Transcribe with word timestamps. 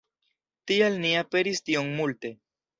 Tial 0.71 0.97
ni 1.05 1.13
aperis 1.21 1.63
tiom 1.71 1.95
multe. 2.03 2.37